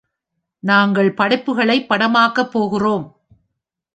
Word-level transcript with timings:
நாங்கள் 0.63 1.13
படைப்புகளைப் 1.13 1.87
படமாக்கப் 1.89 2.51
போகிறோம். 2.51 3.05